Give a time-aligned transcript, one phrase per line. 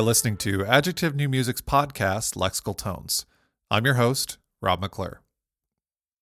[0.00, 3.26] are listening to Adjective New Music's podcast, Lexical Tones.
[3.70, 5.20] I'm your host, Rob McClure.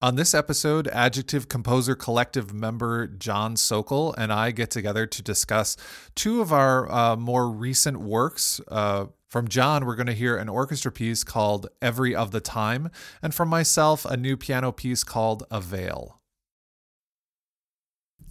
[0.03, 5.77] On this episode, Adjective Composer Collective member John Sokol and I get together to discuss
[6.17, 8.61] two of our uh, more recent works.
[8.67, 12.90] Uh, from John, we're going to hear an orchestra piece called Every of the Time,
[13.22, 16.21] and from myself, a new piano piece called A Veil.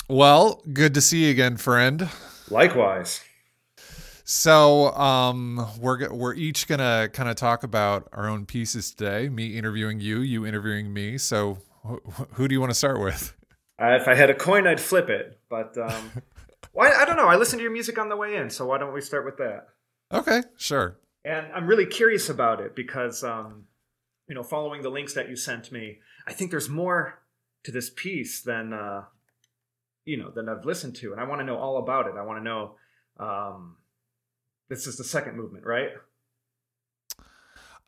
[0.10, 2.10] Well, good to see you again, friend.
[2.50, 3.22] Likewise.
[4.30, 9.30] So um, we're we're each gonna kind of talk about our own pieces today.
[9.30, 11.18] Me interviewing you, you interviewing me.
[11.18, 13.34] So wh- who do you want to start with?
[13.82, 15.40] Uh, if I had a coin, I'd flip it.
[15.50, 16.12] But um,
[16.74, 16.92] why?
[16.92, 17.30] I don't know.
[17.30, 19.38] I listened to your music on the way in, so why don't we start with
[19.38, 19.70] that?
[20.12, 21.00] Okay, sure.
[21.24, 23.64] And I'm really curious about it because, um,
[24.28, 27.22] you know, following the links that you sent me, I think there's more
[27.64, 29.04] to this piece than uh,
[30.04, 32.16] you know than I've listened to, and I want to know all about it.
[32.20, 32.76] I want to know.
[33.20, 33.77] Um,
[34.70, 35.90] this is the second movement, right?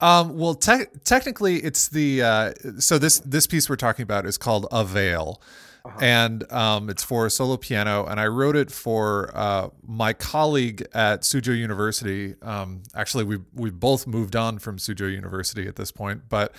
[0.01, 4.37] Um, well, te- technically, it's the uh, so this this piece we're talking about is
[4.37, 5.41] called A Veil,
[5.83, 5.97] uh-huh.
[6.01, 8.05] and um, it's for solo piano.
[8.05, 12.35] And I wrote it for uh, my colleague at Suzhou University.
[12.41, 16.55] Um, actually, we we both moved on from Suzhou University at this point, but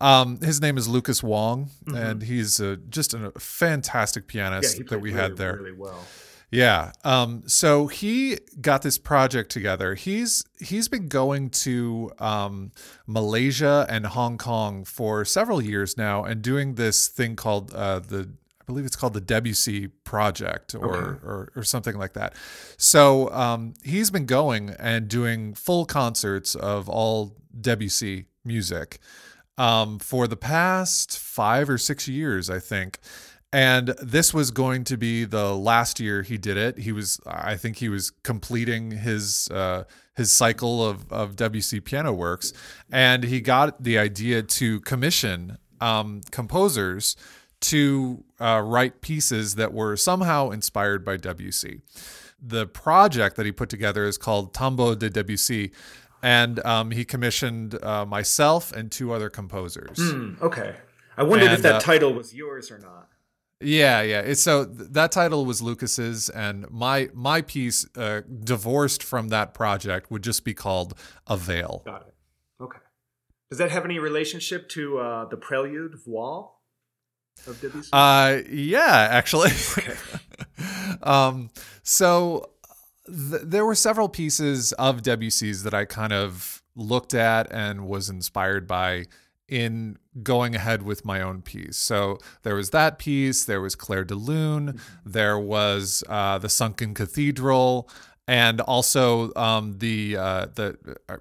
[0.00, 1.96] um, his name is Lucas Wong, mm-hmm.
[1.96, 5.56] and he's just a fantastic pianist yeah, that we really, had there.
[5.56, 6.04] Really well.
[6.50, 6.92] Yeah.
[7.04, 9.94] Um, so he got this project together.
[9.94, 12.72] He's he's been going to um,
[13.06, 18.30] Malaysia and Hong Kong for several years now and doing this thing called uh, the
[18.60, 21.26] I believe it's called the Debussy Project or okay.
[21.26, 22.34] or, or, something like that.
[22.76, 28.98] So um, he's been going and doing full concerts of all Debussy music
[29.60, 32.98] um, for the past five or six years, I think
[33.52, 36.78] and this was going to be the last year he did it.
[36.78, 39.84] He was, I think, he was completing his uh,
[40.14, 42.52] his cycle of of Debussy piano works,
[42.92, 47.16] and he got the idea to commission um, composers
[47.60, 51.80] to uh, write pieces that were somehow inspired by Debussy.
[52.40, 55.72] The project that he put together is called Tombeau de Debussy,
[56.22, 59.98] and um, he commissioned uh, myself and two other composers.
[59.98, 60.76] Mm, okay,
[61.16, 63.09] I wondered and, if that uh, title was yours or not.
[63.60, 64.20] Yeah, yeah.
[64.20, 70.10] It's so that title was Lucas's, and my my piece, uh, divorced from that project,
[70.10, 70.94] would just be called
[71.26, 71.82] A Veil.
[71.84, 72.14] Got it.
[72.62, 72.78] Okay.
[73.50, 76.58] Does that have any relationship to uh, the Prelude Voile
[77.46, 77.90] of Debussy?
[77.92, 79.50] Uh, yeah, actually.
[79.76, 79.94] Okay.
[81.02, 81.50] um,
[81.82, 82.50] so
[83.06, 88.08] th- there were several pieces of Debussy's that I kind of looked at and was
[88.08, 89.06] inspired by
[89.50, 91.76] in going ahead with my own piece.
[91.76, 95.10] So there was that piece, there was Clair de Lune, mm-hmm.
[95.10, 97.90] there was uh, the Sunken Cathedral,
[98.26, 100.78] and also um, the uh, the
[101.08, 101.16] uh,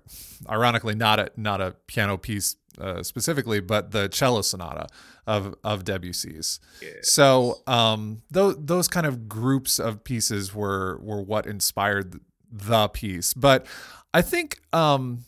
[0.47, 4.87] ironically not a not a piano piece uh, specifically, but the cello sonata
[5.25, 6.59] of of Debussy's.
[6.81, 7.11] Yes.
[7.11, 12.19] So um, those those kind of groups of pieces were were what inspired
[12.51, 13.65] the piece, but
[14.13, 14.59] I think.
[14.71, 15.25] Um,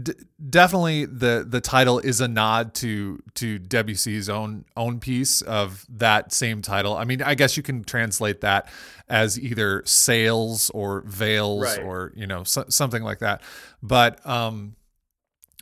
[0.00, 0.14] D-
[0.48, 6.32] definitely the the title is a nod to to Debussy's own own piece of that
[6.32, 6.96] same title.
[6.96, 8.70] I mean, I guess you can translate that
[9.08, 11.84] as either sails or veils right.
[11.84, 13.42] or you know so, something like that.
[13.82, 14.76] But um,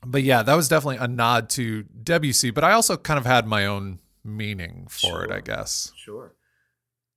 [0.05, 2.51] but yeah, that was definitely a nod to Debussy.
[2.51, 5.25] But I also kind of had my own meaning for sure.
[5.25, 5.93] it, I guess.
[5.97, 6.35] Sure.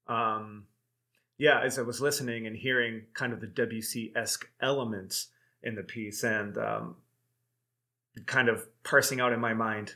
[0.08, 0.66] Um,
[1.38, 5.28] yeah, as I was listening and hearing kind of the Debussy esque elements
[5.64, 6.96] in the piece and um,
[8.26, 9.96] kind of parsing out in my mind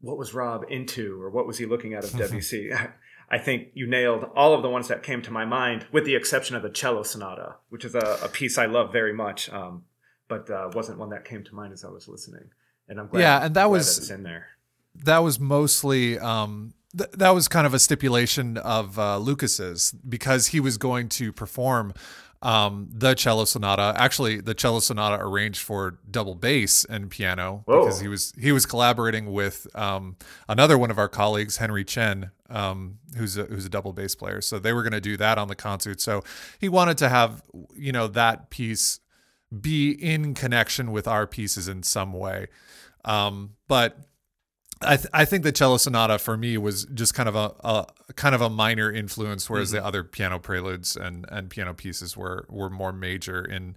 [0.00, 2.70] what was Rob into or what was he looking at of Debussy.
[3.30, 6.14] I think you nailed all of the ones that came to my mind, with the
[6.14, 9.84] exception of the cello sonata, which is a, a piece I love very much, um,
[10.28, 12.50] but uh, wasn't one that came to mind as I was listening.
[12.88, 13.20] And I'm glad.
[13.20, 14.46] Yeah, and that was that in there.
[15.04, 20.48] That was mostly um, th- that was kind of a stipulation of uh, Lucas's because
[20.48, 21.92] he was going to perform
[22.42, 23.94] um, the cello sonata.
[23.96, 27.80] Actually, the cello sonata arranged for double bass and piano Whoa.
[27.80, 30.16] because he was he was collaborating with um,
[30.48, 34.40] another one of our colleagues, Henry Chen, um, who's a, who's a double bass player.
[34.40, 36.00] So they were going to do that on the concert.
[36.00, 36.22] So
[36.60, 37.42] he wanted to have
[37.74, 39.00] you know that piece
[39.60, 42.48] be in connection with our pieces in some way.
[43.04, 43.96] Um, but
[44.82, 48.12] I, th- I think the cello sonata for me was just kind of a, a
[48.14, 49.78] kind of a minor influence, whereas mm-hmm.
[49.78, 53.74] the other piano preludes and, and piano pieces were were more major in,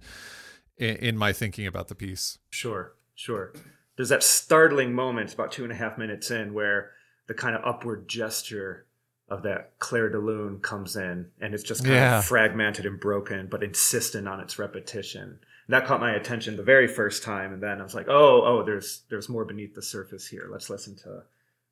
[0.76, 2.38] in, my thinking about the piece.
[2.50, 3.52] Sure, sure.
[3.96, 6.92] There's that startling moment about two and a half minutes in where
[7.26, 8.86] the kind of upward gesture
[9.28, 12.18] of that Clair de Lune comes in, and it's just kind yeah.
[12.18, 15.38] of fragmented and broken, but insistent on its repetition.
[15.68, 18.62] That caught my attention the very first time, and then I was like, oh, oh,
[18.64, 20.48] there's there's more beneath the surface here.
[20.50, 21.22] Let's listen to,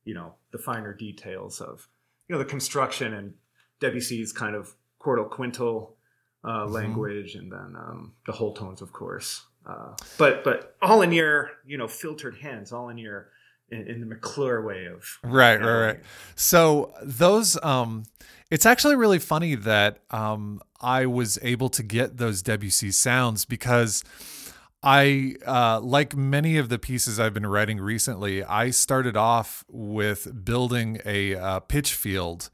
[0.04, 1.88] you know, the finer details of,
[2.28, 3.34] you know, the construction and
[3.80, 5.96] Debussy's kind of quartal quintal
[6.44, 6.72] uh, mm-hmm.
[6.72, 9.44] language, and then um, the whole tones, of course.
[9.66, 13.28] Uh, but but all in your you know filtered hands, all in your
[13.70, 16.00] in, in the McClure way of right, right, right.
[16.36, 18.04] So those um,
[18.50, 24.02] it's actually really funny that um, I was able to get those Debussy sounds because
[24.82, 30.44] I, uh, like many of the pieces I've been writing recently, I started off with
[30.44, 32.50] building a uh, pitch field.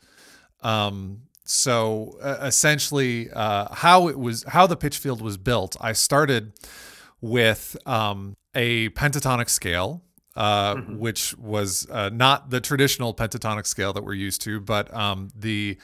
[0.60, 6.52] Um, so uh, essentially, how it was, how the pitch field was built, I started
[7.20, 10.02] with um, a pentatonic scale.
[10.36, 10.98] Uh, mm-hmm.
[10.98, 15.78] Which was uh, not the traditional pentatonic scale that we're used to, but um, the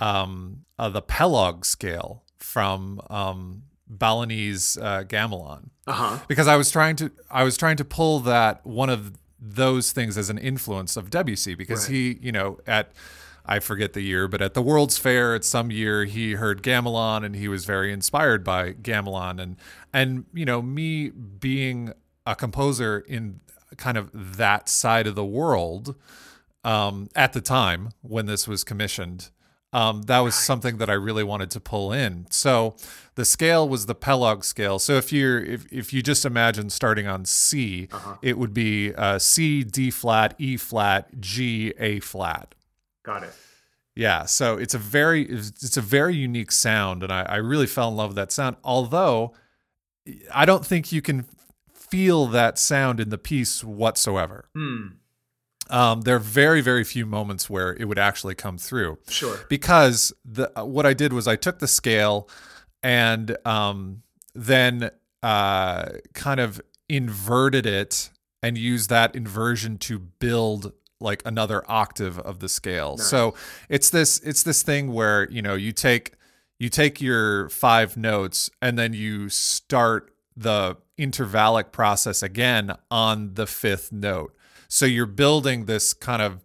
[0.00, 5.70] um, uh, the Pelog scale from um, Balinese uh, gamelan.
[5.86, 6.18] Uh-huh.
[6.26, 10.16] Because I was trying to I was trying to pull that one of those things
[10.16, 11.94] as an influence of Debussy because right.
[11.94, 12.92] he, you know, at
[13.44, 17.24] I forget the year, but at the World's Fair at some year he heard gamelan
[17.24, 19.56] and he was very inspired by gamelan and
[19.92, 21.92] and you know me being
[22.24, 23.40] a composer in
[23.76, 25.94] kind of that side of the world
[26.64, 29.30] um, at the time when this was commissioned
[29.72, 32.26] um, that was something that I really wanted to pull in.
[32.30, 32.76] So
[33.14, 34.78] the scale was the Pelog scale.
[34.78, 38.16] So if you're if, if you just imagine starting on C, uh-huh.
[38.20, 42.54] it would be uh, C, D flat, E flat, G, A flat.
[43.02, 43.32] Got it.
[43.94, 47.88] Yeah, so it's a very it's a very unique sound, and I, I really fell
[47.88, 48.56] in love with that sound.
[48.64, 49.34] Although
[50.32, 51.26] I don't think you can
[51.92, 54.48] feel that sound in the piece whatsoever.
[54.54, 54.86] Hmm
[55.72, 58.98] um, there are very very few moments where it would actually come through.
[59.08, 59.38] Sure.
[59.48, 62.28] Because the uh, what I did was I took the scale
[62.82, 64.02] and um,
[64.34, 64.90] then
[65.22, 68.10] uh, kind of inverted it
[68.42, 72.96] and used that inversion to build like another octave of the scale.
[72.98, 73.06] Nice.
[73.06, 73.34] So
[73.68, 76.12] it's this it's this thing where you know you take
[76.58, 83.46] you take your five notes and then you start the intervallic process again on the
[83.46, 84.34] fifth note.
[84.68, 86.42] So you're building this kind of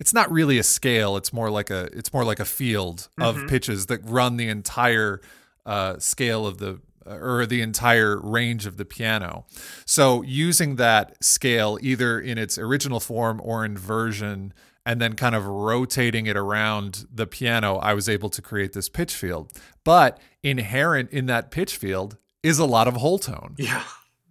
[0.00, 3.36] it's not really a scale, it's more like a it's more like a field of
[3.36, 3.46] mm-hmm.
[3.46, 5.20] pitches that run the entire
[5.64, 9.46] uh, scale of the or the entire range of the piano.
[9.84, 14.54] So using that scale either in its original form or inversion
[14.86, 18.88] and then kind of rotating it around the piano, I was able to create this
[18.88, 19.52] pitch field.
[19.82, 23.54] But inherent in that pitch field is a lot of whole tone.
[23.58, 23.82] Yeah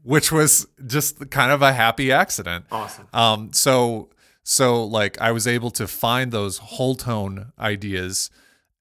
[0.04, 2.65] which was just kind of a happy accident.
[2.71, 3.07] Awesome.
[3.13, 4.10] Um, so
[4.44, 8.30] so like I was able to find those whole tone ideas,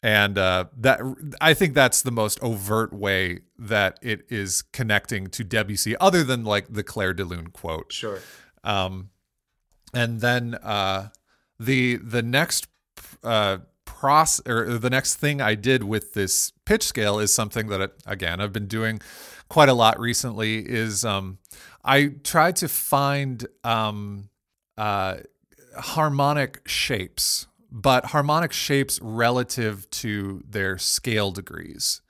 [0.03, 1.01] and uh, that
[1.41, 6.45] I think that's the most overt way that it is connecting to Debussy, other than
[6.45, 7.93] like the Clair de Lune quote.
[7.93, 8.19] Sure.
[8.65, 9.11] Um,
[9.95, 11.11] and then uh,
[11.59, 12.67] the the next
[13.23, 17.93] uh, process or the next thing I did with this pitch scale is something that
[18.07, 19.03] again I've been doing
[19.51, 21.37] quite a lot recently is um,
[21.85, 24.31] I try to find um,
[24.79, 25.17] uh,
[25.77, 32.01] harmonic shapes, but harmonic shapes relative to their scale degrees.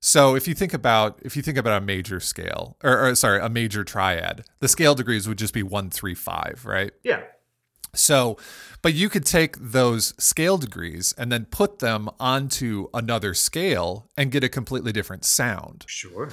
[0.00, 3.40] So if you think about if you think about a major scale or, or sorry
[3.40, 6.90] a major triad, the scale degrees would just be one three five, right?
[7.04, 7.22] Yeah.
[7.94, 8.36] So,
[8.82, 14.30] but you could take those scale degrees and then put them onto another scale and
[14.30, 15.84] get a completely different sound.
[15.88, 16.28] Sure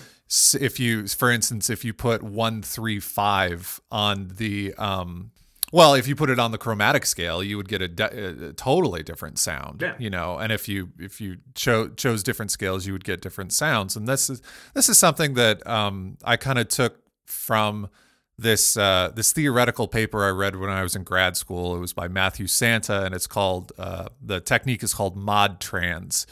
[0.59, 5.31] if you for instance if you put 135 on the um
[5.71, 8.53] well if you put it on the chromatic scale you would get a, de- a
[8.53, 9.93] totally different sound yeah.
[9.99, 13.53] you know and if you if you cho- chose different scales you would get different
[13.53, 14.41] sounds and this is
[14.73, 17.89] this is something that um I kind of took from
[18.38, 21.75] this uh, this theoretical paper I read when I was in grad school.
[21.75, 26.27] It was by Matthew Santa, and it's called uh, the technique is called mod trans,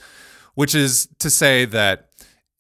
[0.55, 2.09] which is to say that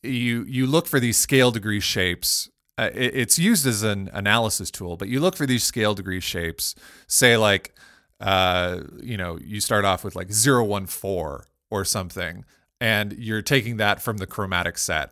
[0.01, 2.49] you you look for these scale degree shapes.
[2.77, 6.21] Uh, it, it's used as an analysis tool, but you look for these scale degree
[6.21, 6.73] shapes.
[7.07, 7.73] Say like,
[8.21, 12.45] uh, you know, you start off with like 014 or something,
[12.79, 15.11] and you're taking that from the chromatic set.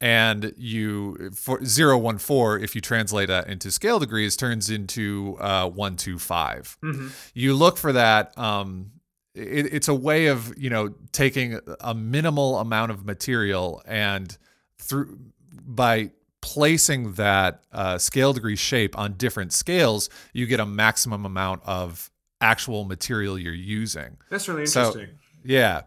[0.00, 6.78] And you for 014, if you translate that into scale degrees, turns into uh, 125.
[6.82, 7.08] Mm-hmm.
[7.32, 8.90] You look for that um,
[9.36, 14.36] it, it's a way of you know taking a minimal amount of material and
[14.78, 15.18] through
[15.50, 16.10] by
[16.40, 22.10] placing that uh, scale degree shape on different scales, you get a maximum amount of
[22.40, 24.16] actual material you're using.
[24.30, 25.06] That's really interesting.
[25.06, 25.12] So,
[25.44, 25.82] Yeah.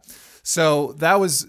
[0.49, 1.45] So that was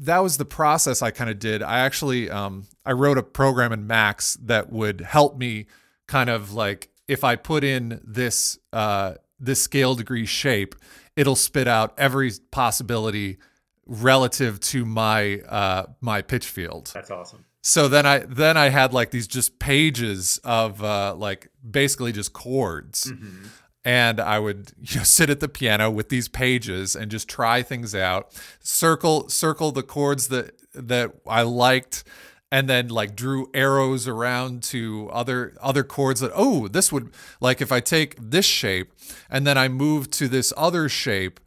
[0.00, 1.62] that was the process I kind of did.
[1.62, 5.64] I actually um, I wrote a program in Max that would help me
[6.06, 10.74] kind of like if I put in this uh, this scale degree shape,
[11.16, 13.38] it'll spit out every possibility
[13.86, 16.90] relative to my uh, my pitch field.
[16.92, 17.46] That's awesome.
[17.62, 22.34] So then I then I had like these just pages of uh, like basically just
[22.34, 23.04] chords.
[23.04, 23.46] Mm-hmm.
[23.84, 27.62] And I would you know, sit at the piano with these pages and just try
[27.62, 28.32] things out.
[28.60, 32.04] Circle circle the chords that that I liked,
[32.50, 37.10] and then like drew arrows around to other other chords that oh this would
[37.40, 38.92] like if I take this shape
[39.30, 41.40] and then I move to this other shape,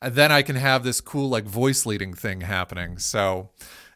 [0.00, 2.98] then I can have this cool like voice leading thing happening.
[2.98, 3.50] So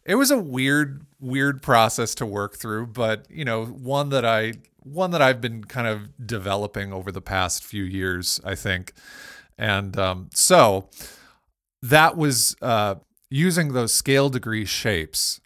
[0.04, 4.54] it was a weird weird process to work through, but you know one that I
[4.86, 8.92] one that I've been kind of developing over the past few years, I think.
[9.58, 10.88] And um, so
[11.82, 12.96] that was uh,
[13.30, 15.40] using those scale degree shapes.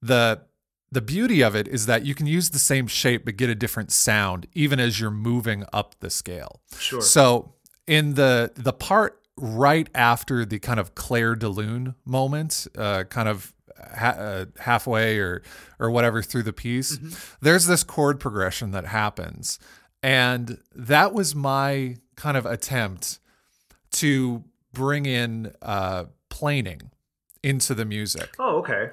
[0.00, 0.42] The
[0.90, 3.54] the beauty of it is that you can use the same shape but get a
[3.54, 6.60] different sound even as you're moving up the scale.
[6.78, 7.00] Sure.
[7.00, 7.54] So
[7.86, 13.28] in the the part right after the kind of Clair de Lune moment, uh, kind
[13.28, 13.54] of
[13.96, 15.42] ha- uh, halfway or
[15.78, 17.10] or whatever through the piece, Mm-hmm.
[17.40, 19.58] there's this chord progression that happens,
[20.02, 23.18] and that was my kind of attempt
[23.92, 26.90] to bring in uh, planing
[27.42, 28.90] into the music Oh, okay.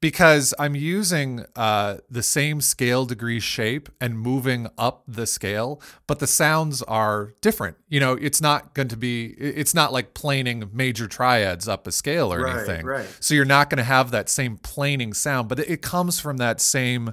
[0.00, 6.18] Because I'm using uh, the same scale degree shape and moving up the scale, but
[6.18, 7.76] the sounds are different.
[7.88, 11.92] You know, it's not going to be, it's not like planing major triads up a
[11.92, 12.84] scale or Right, anything.
[12.86, 13.08] right.
[13.20, 16.60] So you're not going to have that same planing sound, but it comes from that
[16.60, 17.12] same.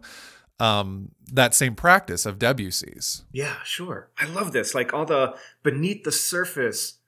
[0.59, 3.25] Um, that same practice of Debussy's.
[3.31, 4.09] Yeah, sure.
[4.19, 4.75] I love this.
[4.75, 6.99] Like all the beneath the surface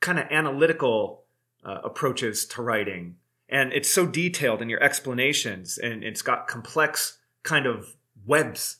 [0.00, 1.22] kind of analytical
[1.64, 3.16] uh, approaches to writing.
[3.48, 8.78] And it's so detailed in your explanations, and it's got complex kind of webs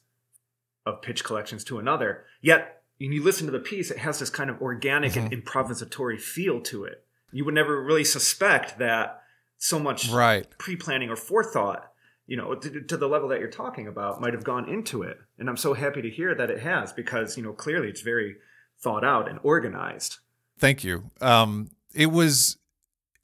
[0.85, 2.25] of pitch collections to another.
[2.41, 6.21] Yet, when you listen to the piece, it has this kind of organic and improvisatory
[6.21, 7.05] feel to it.
[7.33, 9.23] You would never really suspect that
[9.59, 10.47] so much Right.
[10.59, 11.91] pre-planning or forethought
[12.27, 15.17] you know to, to the level that you're talking about might have gone into it
[15.39, 18.37] and i'm so happy to hear that it has because you know clearly it's very
[18.79, 20.19] thought out and organized
[20.59, 21.11] Thank you.
[21.21, 22.57] Um, it was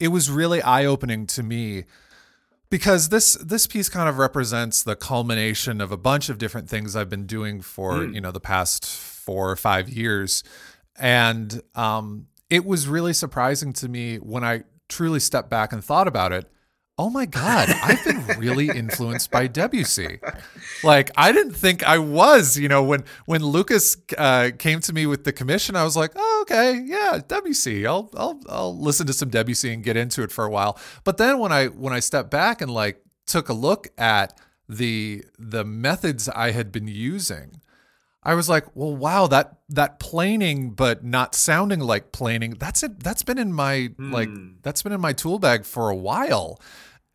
[0.03, 1.85] it was really eye opening to me
[2.69, 6.95] because this this piece kind of represents the culmination of a bunch of different things
[6.95, 8.15] I've been doing for Mm.
[8.15, 10.43] you know the past four or five years,
[10.99, 16.07] and um, it was really surprising to me when I truly stepped back and thought
[16.07, 16.45] about it.
[16.95, 20.19] Oh my God, I've been really influenced by Debussy.
[20.83, 25.07] Like I didn't think I was, you know, when when Lucas uh, came to me
[25.07, 27.87] with the commission, I was like, oh, okay, yeah, Debussy.
[27.87, 30.77] I'll I'll I'll listen to some Debussy and get into it for a while.
[31.03, 35.23] But then when I when I stepped back and like took a look at the
[35.39, 37.59] the methods I had been using,
[38.25, 43.01] I was like, well, wow, that that planing but not sounding like planing, that's it
[43.03, 44.53] that's been in my like Hmm.
[44.61, 46.59] that's been in my tool bag for a while.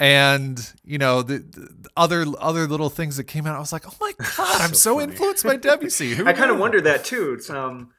[0.00, 3.84] And you know the, the other other little things that came out, I was like,
[3.88, 5.12] "Oh my god, I'm So funny.
[5.12, 7.90] influenced by Debussy." I kind of wondered that too it's um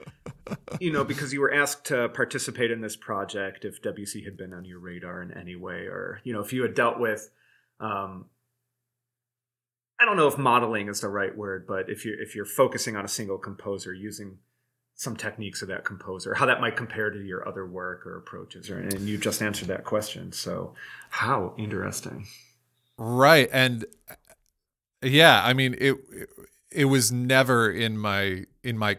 [0.80, 4.54] you know because you were asked to participate in this project if Debussy had been
[4.54, 7.30] on your radar in any way or you know if you had dealt with
[7.82, 8.28] um
[10.00, 12.96] i don't know if modeling is the right word but if you're if you're focusing
[12.96, 14.38] on a single composer using
[15.00, 18.70] some techniques of that composer, how that might compare to your other work or approaches,
[18.70, 20.34] or, and you just answered that question.
[20.34, 20.74] So,
[21.10, 22.28] how interesting.
[22.98, 23.48] Right.
[23.54, 23.86] And
[25.02, 25.96] yeah, I mean it
[26.70, 28.98] it was never in my in my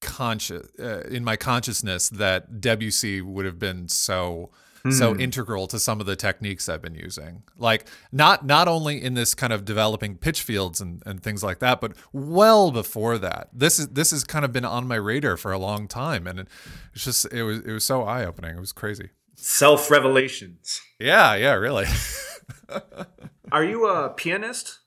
[0.00, 4.50] conscious uh, in my consciousness that Debussy would have been so
[4.90, 5.20] so Hmm.
[5.20, 7.42] integral to some of the techniques I've been using.
[7.58, 11.58] Like not not only in this kind of developing pitch fields and, and things like
[11.60, 13.48] that, but well before that.
[13.52, 16.26] This is this has kind of been on my radar for a long time.
[16.26, 16.48] And it,
[16.94, 18.56] it's just it was it was so eye opening.
[18.56, 19.10] It was crazy.
[19.34, 20.80] Self revelations.
[20.98, 21.86] Yeah, yeah, really.
[23.52, 24.80] Are you a pianist?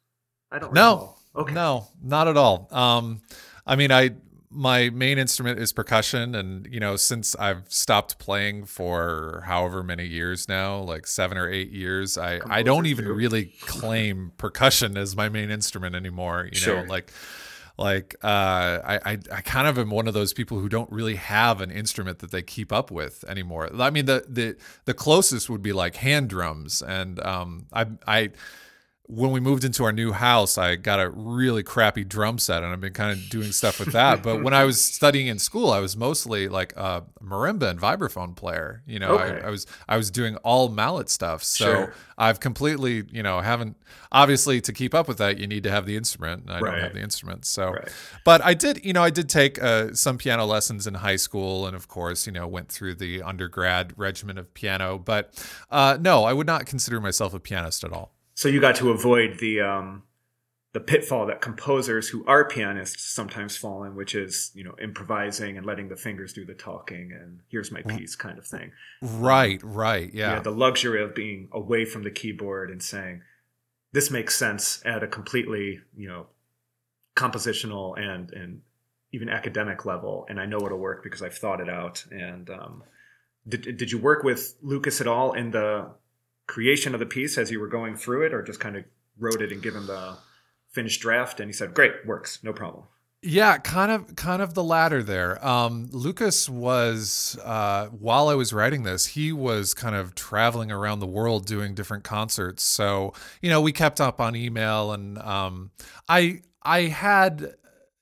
[0.52, 1.16] I don't No.
[1.36, 1.54] Okay.
[1.54, 2.68] No, not at all.
[2.72, 3.22] Um,
[3.66, 4.12] I mean, I
[4.52, 10.06] my main instrument is percussion, and you know, since I've stopped playing for however many
[10.08, 13.14] years now, like seven or eight years, I I don't even too.
[13.14, 16.50] really claim percussion as my main instrument anymore.
[16.52, 16.78] You Sure.
[16.84, 17.12] know, like
[17.78, 18.28] like uh,
[18.84, 21.70] I, I I kind of am one of those people who don't really have an
[21.72, 23.70] instrument that they keep up with anymore.
[23.80, 28.30] I mean, the the the closest would be like hand drums, and um, I I
[29.12, 32.72] when we moved into our new house, I got a really crappy drum set, and
[32.72, 34.22] I've been kind of doing stuff with that.
[34.22, 38.36] but when I was studying in school, I was mostly like a marimba and vibraphone
[38.36, 38.84] player.
[38.86, 39.42] You know, Okay.
[39.44, 41.44] I, I was I was doing all mallet stuff.
[41.44, 41.94] So Sure.
[42.20, 43.78] I've completely, you know, haven't
[44.12, 46.44] obviously to keep up with that, you need to have the instrument.
[46.44, 46.72] And I Right.
[46.72, 47.72] don't have the instrument, so.
[47.72, 47.90] Right.
[48.26, 51.66] But I did, you know, I did take uh, some piano lessons in high school,
[51.66, 55.00] and of course, you know, went through the undergrad regimen of piano.
[55.00, 55.34] But
[55.72, 58.14] uh, no, I would not consider myself a pianist at all.
[58.40, 60.04] So you got to avoid the um,
[60.72, 65.58] the pitfall that composers who are pianists sometimes fall in, which is you know improvising
[65.58, 68.72] and letting the fingers do the talking and here's my piece kind of thing.
[69.02, 70.40] Right, right, You yeah.
[70.40, 73.24] the luxury of being away from the keyboard and saying,
[73.92, 76.28] "This makes sense at a completely you know
[77.18, 78.62] compositional and and
[79.12, 82.84] even academic level, and I know it'll work because I've thought it out." And um,
[83.46, 85.92] did did you work with Lucas at all in the
[86.50, 88.84] creation of the piece as you were going through it, or just kind of
[89.20, 90.18] wrote it and give him the
[90.72, 92.86] finished draft, and he said, "Great, works, no problem."
[93.22, 95.46] Yeah, kind of kind of the latter there.
[95.46, 101.00] Um, Lucas was uh, while I was writing this, he was kind of traveling around
[101.00, 102.64] the world doing different concerts.
[102.64, 105.72] So, you know, we kept up on email and um,
[106.08, 107.56] I I had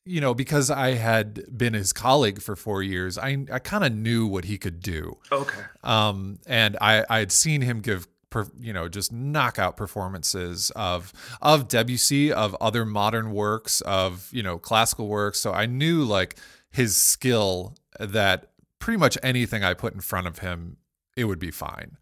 [0.05, 3.91] you know, because I had been his colleague for 4 years, I I kind of
[3.91, 5.17] knew what he could do.
[5.31, 8.07] Okay, um, and I I had seen him give
[8.43, 14.43] per, you know just knockout performances of of Debussy, of other modern works, of you
[14.43, 15.39] know classical works.
[15.39, 16.37] So I knew like
[16.69, 20.77] his skill that pretty much anything I put in front of him,
[21.15, 21.97] it would be fine.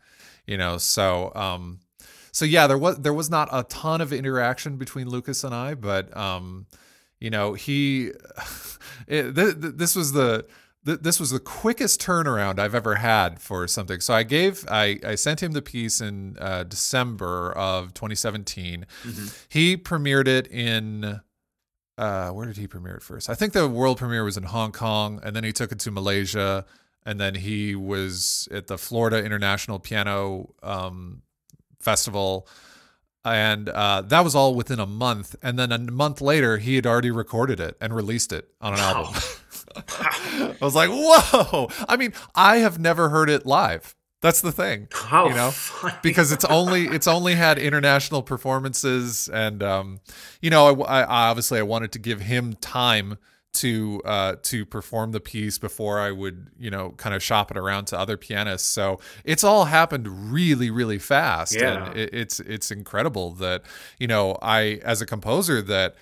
[0.46, 1.80] You know, so um,
[2.32, 5.74] so yeah, there was there was not a ton of interaction between Lucas and I,
[5.74, 6.68] but um,
[7.20, 8.12] you know he
[9.08, 10.46] it, th- th- this was the
[10.86, 14.00] th- this was the quickest turnaround I've ever had for something.
[14.00, 18.86] So I gave I I sent him the piece in uh, December of 2017.
[19.50, 21.22] He premiered it in
[21.98, 23.30] uh, where did he premiere it first?
[23.30, 25.92] I think the world premiere was in Hong Kong, and then he took it to
[25.92, 26.65] Malaysia,
[27.06, 31.21] and then he was at the Florida International Piano um,
[31.80, 32.48] Festival,
[33.24, 35.38] and uh, that was all within a month.
[35.41, 38.80] And then a month later, he had already recorded it and released it on an
[38.80, 39.13] album.
[40.00, 41.70] I was like, whoa!
[41.88, 43.96] I mean, I have never heard it live.
[44.22, 45.96] That's the thing, how you know, funny.
[46.02, 50.00] because it's only it's only had international performances, and um,
[50.42, 53.18] you know, I, I obviously I wanted to give him time
[53.56, 57.58] to uh, to perform the piece before I would you know kind of shop it
[57.58, 58.68] around to other pianists.
[58.68, 61.86] So it's all happened really really fast, Yeah.
[61.90, 63.64] and it, it's it's incredible that
[64.00, 65.96] you know I as a composer that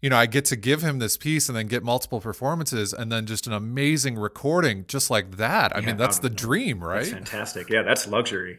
[0.00, 3.10] you know, I get to give him this piece and then get multiple performances and
[3.10, 5.74] then just an amazing recording just like that.
[5.74, 7.06] I Yeah, mean, that's um, the dream, That's right?
[7.06, 7.70] fantastic.
[7.70, 8.58] Yeah, that's luxury.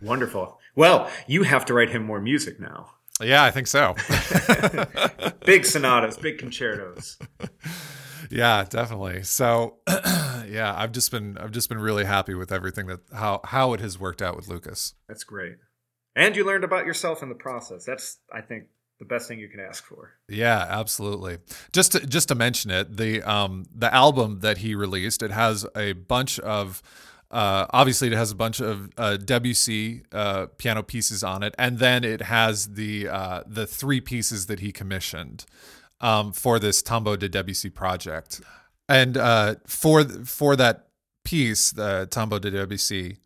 [0.00, 0.58] Wonderful.
[0.76, 2.90] Well, you have to write him more music now.
[3.20, 3.96] Yeah, I think so.
[5.44, 7.18] Big sonatas, big concertos.
[8.30, 9.24] yeah, definitely.
[9.24, 9.78] So,
[10.46, 13.80] yeah, I've just been I've just been really happy with everything that how how it
[13.80, 14.94] has worked out with Lucas.
[15.08, 15.56] That's great.
[16.14, 17.84] And you learned about yourself in the process.
[17.84, 18.64] That's, I think,
[18.98, 20.12] the best thing you can ask for.
[20.28, 21.38] Yeah, absolutely.
[21.72, 25.66] Just to, just to mention it, the um the album that he released, it has
[25.76, 26.82] a bunch of
[27.30, 31.78] uh, obviously it has a bunch of uh, Debussy uh, piano pieces on it, and
[31.78, 35.44] then it has the uh, the three pieces that he commissioned
[36.00, 38.40] um, for this Tombeau de Debussy project.
[38.88, 40.88] And uh, for for that
[41.24, 43.18] piece, the Tombeau de Debussy,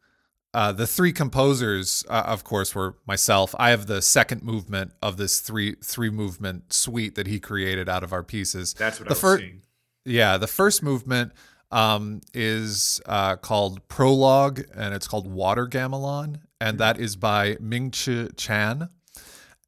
[0.54, 3.54] uh, the three composers, uh, of course, were myself.
[3.58, 8.02] I have the second movement of this three three movement suite that he created out
[8.04, 8.74] of our pieces.
[8.74, 9.62] That's what The I was fir- seeing.
[10.04, 11.32] Yeah, the first movement
[11.70, 17.90] um, is uh, called Prologue, and it's called Water Gamelan, and that is by Ming
[17.92, 18.88] Chi Chan.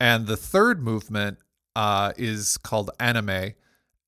[0.01, 1.39] And the third movement
[1.77, 3.53] uh, is called Anime,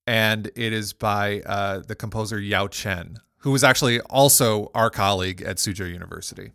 [0.07, 5.41] and it is by uh, the composer Yao Chen, who was actually also our colleague
[5.41, 6.51] at Suzhou University.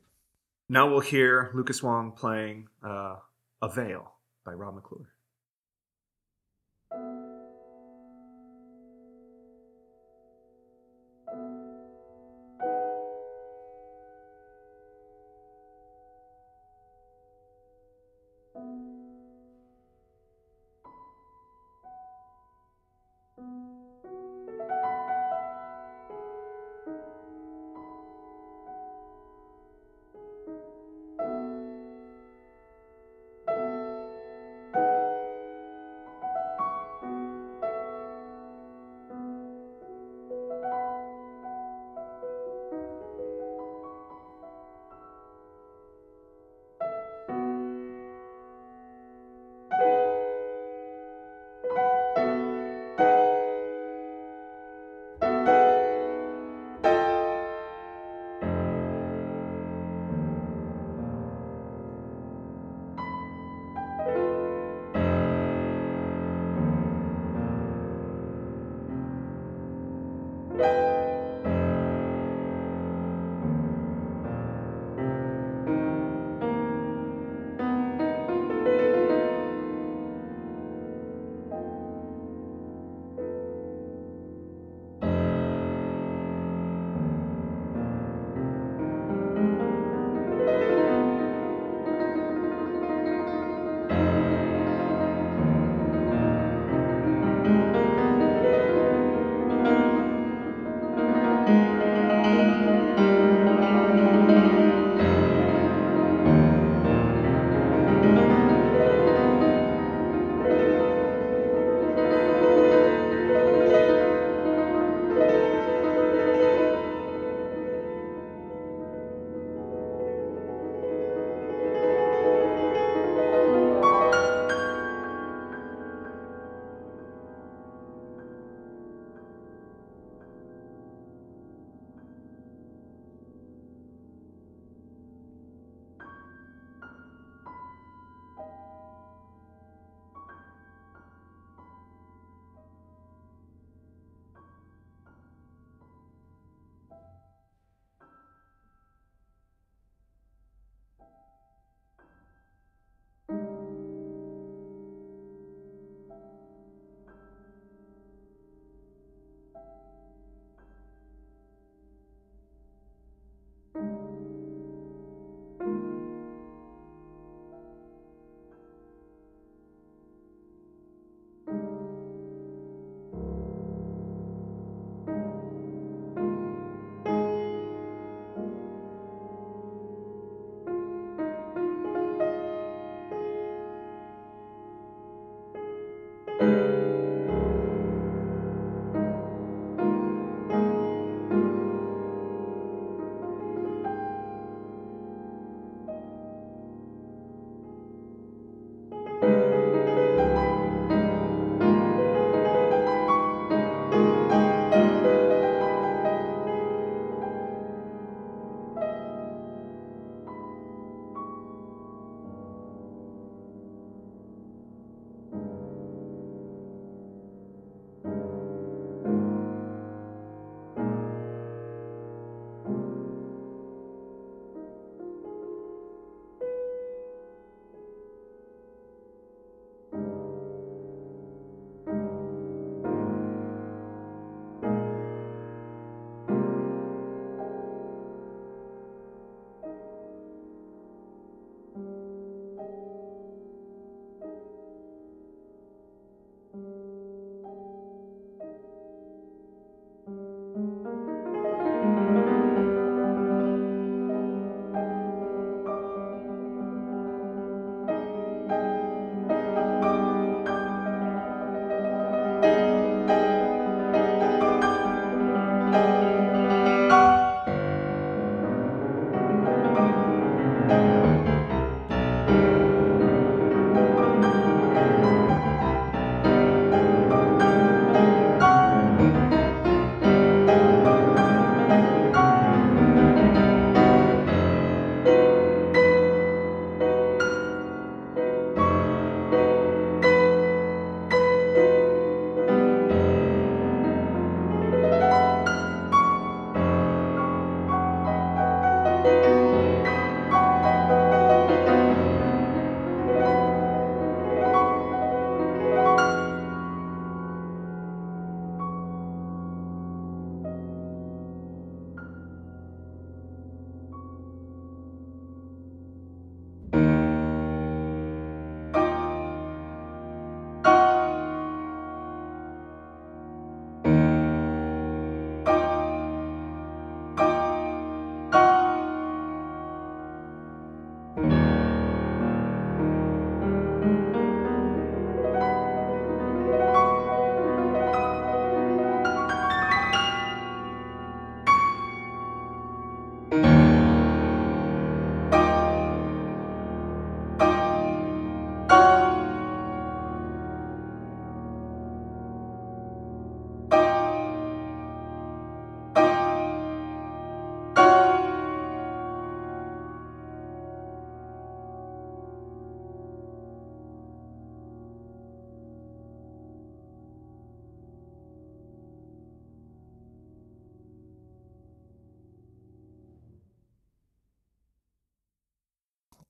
[0.71, 3.17] Now we'll hear Lucas Wong playing uh,
[3.61, 4.13] A Veil
[4.45, 5.09] by Rob McClure.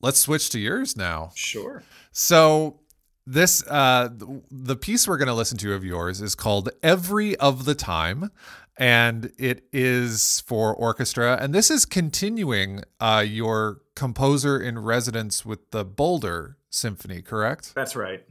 [0.01, 1.31] Let's switch to yours now.
[1.35, 1.83] Sure.
[2.11, 2.79] So
[3.25, 4.09] this uh
[4.49, 8.31] the piece we're going to listen to of yours is called Every of the Time
[8.77, 15.71] and it is for orchestra and this is continuing uh your composer in residence with
[15.71, 17.75] the Boulder Symphony, correct?
[17.75, 18.25] That's right.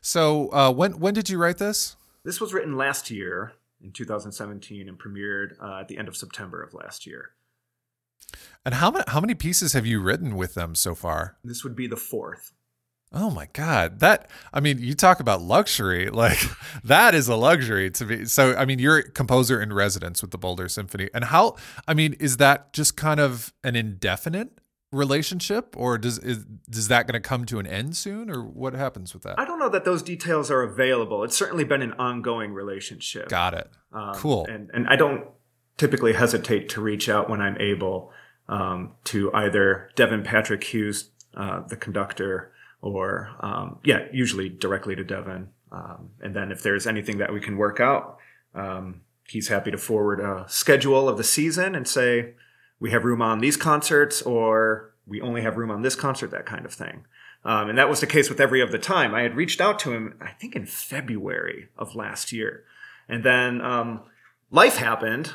[0.00, 1.96] So, uh when when did you write this?
[2.22, 6.62] This was written last year in 2017 and premiered uh, at the end of September
[6.62, 7.30] of last year.
[8.64, 11.36] And how many how many pieces have you written with them so far?
[11.42, 12.52] This would be the fourth.
[13.12, 14.00] Oh my god.
[14.00, 16.10] That I mean, you talk about luxury.
[16.20, 16.38] Like
[16.84, 18.24] that is a luxury to be.
[18.26, 21.08] So I mean, you're a composer in residence with the Boulder Symphony.
[21.14, 21.56] And how
[21.88, 24.50] I mean, is that just kind of an indefinite
[24.92, 28.74] relationship or does is does that going to come to an end soon or what
[28.74, 29.38] happens with that?
[29.38, 31.24] I don't know that those details are available.
[31.24, 33.28] It's certainly been an ongoing relationship.
[33.28, 33.70] Got it.
[33.92, 34.46] Um, Cool.
[34.46, 35.26] And and I don't
[35.80, 38.12] typically hesitate to reach out when I'm able
[38.50, 45.02] um, to either Devin Patrick Hughes, uh, the conductor, or um, yeah, usually directly to
[45.02, 45.48] Devin.
[45.72, 48.18] Um, and then if there's anything that we can work out,
[48.54, 52.34] um, he's happy to forward a schedule of the season and say
[52.78, 56.44] we have room on these concerts or we only have room on this concert, that
[56.44, 57.06] kind of thing.
[57.42, 59.14] Um, and that was the case with every of the time.
[59.14, 62.64] I had reached out to him, I think in February of last year.
[63.08, 64.02] And then um,
[64.50, 65.32] life happened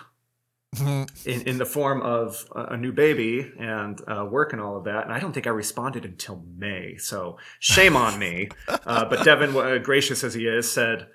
[1.26, 5.04] in, in the form of a, new baby and uh, work and all of that.
[5.04, 6.98] And I don't think I responded until May.
[6.98, 8.50] So shame on me.
[8.86, 11.08] Uh, but Devin, uh, gracious as he is, said,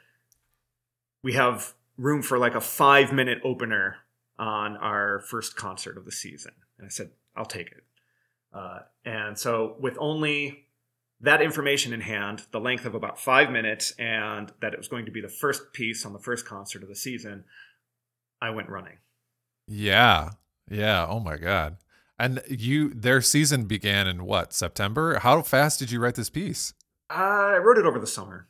[1.22, 3.98] We have room for like a five minute opener
[4.38, 6.52] on our first concert of the season.
[6.78, 7.84] And I said, I'll take it.
[8.52, 10.66] Uh, and so, with only
[11.20, 15.04] that information in hand, the length of about five minutes, and that it was going
[15.04, 17.44] to be the first piece on the first concert of the season,
[18.40, 18.96] I went running.
[19.70, 20.30] Yeah.
[20.68, 21.06] Yeah.
[21.08, 21.76] Oh my god.
[22.18, 24.52] And you their season began in what?
[24.52, 25.20] September?
[25.20, 26.74] How fast did you write this piece?
[27.08, 28.48] I wrote it over the summer.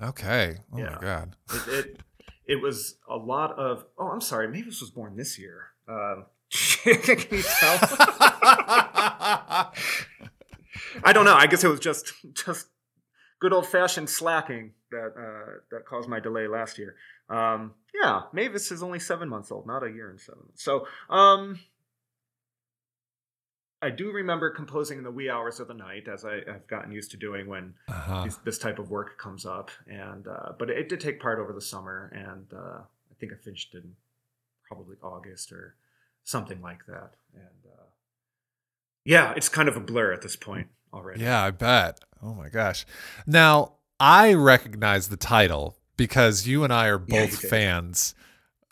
[0.00, 0.58] Okay.
[0.72, 0.90] Oh Yeah.
[0.94, 1.36] my god.
[1.52, 2.00] It, it,
[2.46, 3.86] it was a lot of.
[3.98, 4.46] Oh, I'm sorry.
[4.48, 5.68] Mavis was born this year.
[5.88, 7.78] Um, can you tell?
[11.04, 11.34] I don't know.
[11.34, 12.66] I guess it was just just
[13.40, 16.94] good old fashioned slacking that uh, that caused my delay last year.
[17.32, 20.42] Um, yeah, Mavis is only seven months old, not a year and seven.
[20.44, 20.62] months.
[20.62, 21.58] So um,
[23.80, 26.92] I do remember composing in the wee hours of the night, as I, I've gotten
[26.92, 28.24] used to doing when uh-huh.
[28.24, 29.70] this, this type of work comes up.
[29.86, 33.36] And uh, but it did take part over the summer, and uh, I think I
[33.36, 33.94] finished in
[34.68, 35.76] probably August or
[36.24, 37.14] something like that.
[37.34, 37.84] And uh,
[39.04, 41.22] yeah, it's kind of a blur at this point already.
[41.22, 42.00] Yeah, I bet.
[42.22, 42.86] Oh my gosh.
[43.26, 47.48] Now, I recognize the title because you and I are both did.
[47.48, 48.16] fans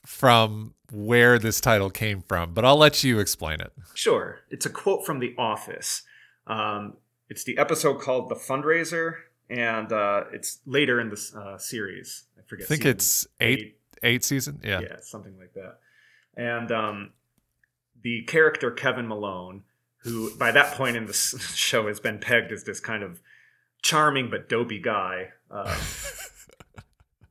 [0.05, 3.73] from where this title came from, but I'll let you explain it.
[3.95, 4.41] Sure.
[4.51, 6.03] It's a quote from The Office.
[6.49, 6.97] Um,
[7.29, 9.15] it's the episode called "The Fundraiser,"
[9.49, 12.25] and uh, it's later in this uh, series.
[12.37, 12.65] I forget.
[12.65, 14.61] I think it's eight eight season.
[14.65, 14.81] Yeah.
[14.81, 15.79] yeah, something like that.
[16.37, 17.11] And um,
[18.03, 19.63] the character Kevin Malone,
[19.99, 21.13] who by that point in the
[21.55, 23.21] show has been pegged as this kind of
[23.83, 25.79] charming but dopey guy, uh,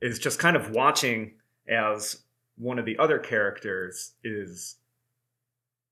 [0.01, 1.33] is just kind of watching
[1.67, 2.21] as
[2.57, 4.75] one of the other characters is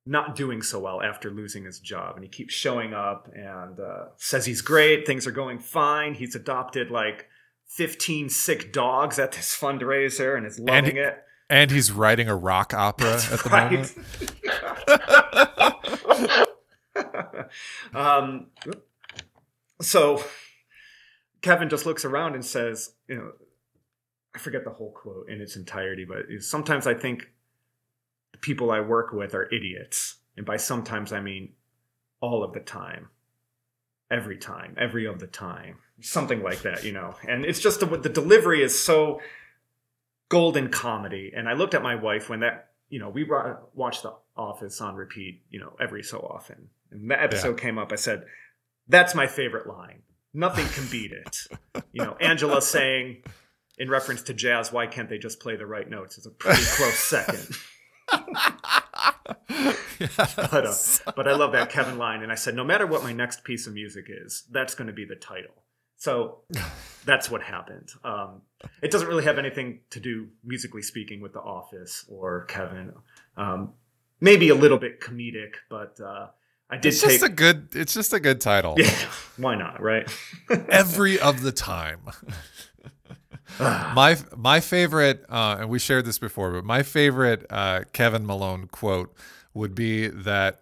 [0.06, 4.06] not doing so well after losing his job and he keeps showing up and uh,
[4.16, 7.28] says he's great things are going fine he's adopted like
[7.66, 12.36] 15 sick dogs at this fundraiser and is loving he- it And he's writing a
[12.36, 13.72] rock opera at the Right.
[13.72, 13.94] moment.
[17.94, 18.48] um,
[19.82, 20.24] so
[21.42, 23.32] Kevin just looks around and says, you know,
[24.38, 27.32] I forget the whole quote in its entirety, but sometimes I think
[28.34, 30.18] the people I work with are idiots.
[30.36, 31.54] And by sometimes, I mean
[32.22, 33.10] all of the time.
[34.12, 35.80] Every time, every of the time.
[36.02, 37.16] Something like that, you know.
[37.28, 39.22] And it's just the, the delivery is so
[40.30, 41.34] golden comedy.
[41.36, 44.80] And I looked at my wife when that, you know, we wa- watched The Office
[44.82, 46.70] on repeat, you know, every so often.
[46.92, 47.92] And that episode came up.
[47.92, 48.26] I said,
[48.88, 50.04] that's my favorite line.
[50.32, 51.38] Nothing can beat it.
[51.92, 53.24] You know, Angela saying,
[53.78, 56.18] in reference to jazz, why can't they just play the right notes?
[56.18, 57.48] It's a pretty close second.
[60.00, 60.76] But, uh,
[61.16, 62.22] but I love that Kevin line.
[62.22, 64.94] And I said, no matter what my next piece of music is, that's going to
[64.94, 65.64] be the title.
[65.98, 66.42] So
[67.06, 67.90] that's what happened.
[68.04, 68.44] Um,
[68.84, 72.94] it doesn't really have anything to do, musically speaking, with The Office or Kevin.
[73.36, 73.74] Um,
[74.22, 76.28] maybe a little bit comedic, but uh,
[76.70, 77.12] I did it's take.
[77.12, 78.76] just a good it's just a good title.
[78.78, 78.92] yeah,
[79.38, 80.08] why not, right?
[80.70, 82.02] Every of the time.
[83.60, 88.68] my my favorite, uh, and we shared this before, but my favorite uh, Kevin Malone
[88.68, 89.14] quote
[89.54, 90.62] would be that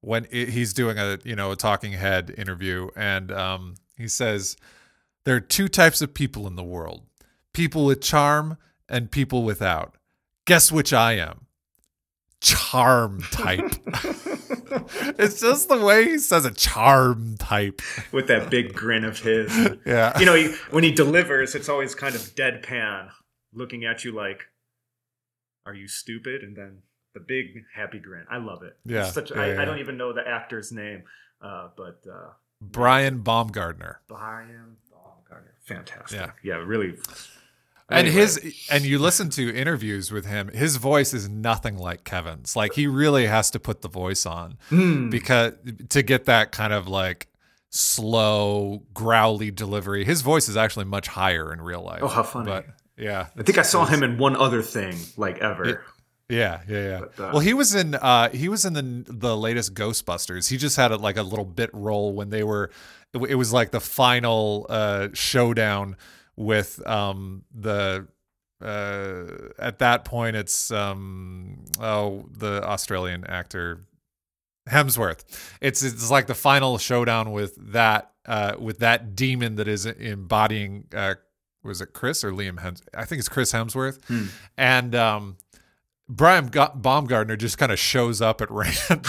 [0.00, 4.56] when it, he's doing a you know a talking head interview, and um, he says
[5.24, 7.02] there are two types of people in the world:
[7.52, 8.56] people with charm
[8.88, 9.94] and people without.
[10.46, 11.46] Guess which I am?
[12.40, 13.74] Charm type.
[15.18, 17.80] it's just the way he says a charm type
[18.12, 19.52] with that big grin of his.
[19.86, 20.18] Yeah.
[20.18, 23.10] You know, he, when he delivers, it's always kind of deadpan,
[23.52, 24.44] looking at you like,
[25.66, 26.78] "Are you stupid?" And then
[27.14, 28.24] the big happy grin.
[28.30, 28.76] I love it.
[28.84, 29.04] Yeah.
[29.04, 29.62] Such, yeah, I, yeah.
[29.62, 31.04] I don't even know the actor's name,
[31.40, 34.00] uh, but uh, Brian Baumgartner.
[34.08, 36.18] Brian Baumgartner, fantastic.
[36.18, 36.56] Yeah.
[36.56, 36.96] yeah, really.
[37.96, 38.20] And Anyway.
[38.22, 42.56] his and you listen to interviews with him, his voice is nothing like Kevin's.
[42.56, 45.10] Like he really has to put the voice on Hmm.
[45.10, 45.54] because
[45.90, 47.28] to get that kind of like
[47.70, 50.04] slow, growly delivery.
[50.04, 52.00] His voice is actually much higher in real life.
[52.02, 52.46] Oh, how funny.
[52.46, 53.26] But yeah.
[53.36, 55.82] I think I saw him in one other thing, like ever.
[56.28, 57.00] Yeah, yeah, yeah.
[57.00, 60.48] But, uh, well, he was in uh he was in the the latest Ghostbusters.
[60.48, 62.70] He just had a, like a little bit role when they were
[63.12, 65.96] it, it was like the final uh showdown
[66.36, 68.06] with um the
[68.62, 69.24] uh
[69.58, 73.86] at that point it's um oh the Australian actor
[74.68, 75.24] Hemsworth.
[75.60, 80.86] It's it's like the final showdown with that uh with that demon that is embodying
[80.94, 81.16] uh
[81.62, 84.02] was it Chris or Liam Hems I think it's Chris Hemsworth.
[84.06, 84.26] Hmm.
[84.56, 85.36] And um
[86.08, 89.00] Brian Baumgartner just kind of shows up at random.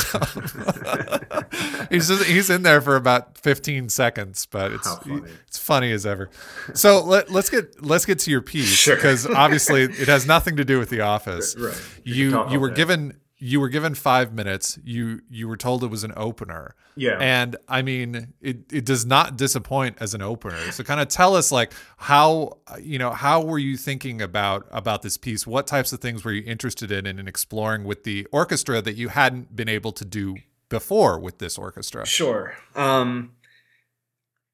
[1.90, 5.22] he's just, he's in there for about 15 seconds, but it's funny.
[5.48, 6.30] it's funny as ever.
[6.74, 8.96] So let, let's get let's get to your piece Sure.
[8.96, 11.56] because obviously it has nothing to do with the office.
[11.66, 11.74] Right.
[12.04, 12.76] Can You you were that.
[12.78, 14.80] given you were given 5 minutes.
[14.84, 16.74] You you were told it was an opener.
[16.96, 17.18] Yeah.
[17.20, 20.72] And I mean, it, it does not disappoint as an opener.
[20.72, 25.02] So kind of tell us like how you know how were you thinking about about
[25.02, 25.46] this piece?
[25.46, 28.96] What types of things were you interested in and in exploring with the orchestra that
[28.96, 30.38] you hadn't been able to do
[30.70, 32.06] before with this orchestra?
[32.06, 32.56] Sure.
[32.76, 33.34] Um,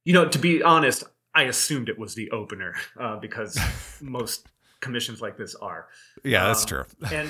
[0.04, 3.58] you know, to be honest, I assumed it was the opener uh, because
[4.02, 4.48] most
[4.82, 5.88] commissions like this are.
[6.24, 6.86] Yeah, that's Um, true.
[7.14, 7.30] and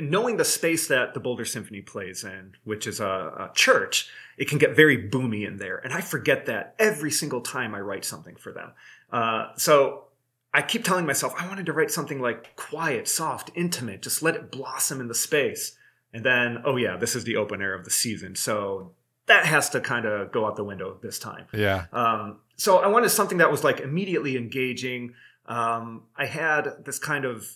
[0.00, 4.48] knowing the space that the Boulder Symphony plays in, which is a, a church, it
[4.48, 5.78] can get very boomy in there.
[5.78, 8.72] And I forget that every single time I write something for them.
[9.12, 10.04] Uh, so
[10.52, 14.34] I keep telling myself I wanted to write something like quiet, soft, intimate, just let
[14.34, 15.76] it blossom in the space.
[16.12, 18.34] And then, oh yeah, this is the opener of the season.
[18.34, 18.92] So
[19.26, 21.46] that has to kind of go out the window this time.
[21.52, 21.86] Yeah.
[21.92, 25.14] Um, so I wanted something that was like immediately engaging.
[25.46, 27.46] Um, I had this kind of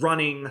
[0.00, 0.50] running,